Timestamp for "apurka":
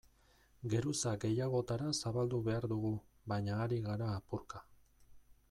4.17-4.65